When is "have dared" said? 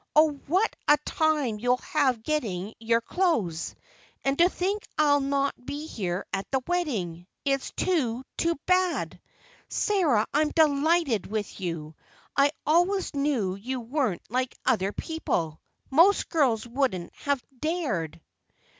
17.17-18.19